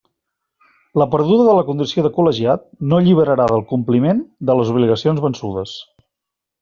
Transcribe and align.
La 1.01 1.05
perduda 1.15 1.43
de 1.47 1.53
la 1.57 1.65
condició 1.67 2.05
de 2.07 2.11
col·legiat 2.15 2.65
no 2.93 3.01
alliberarà 3.01 3.47
del 3.55 3.63
compliment 3.75 4.25
de 4.51 4.57
les 4.61 4.73
obligacions 4.77 5.23
vençudes. 5.27 5.77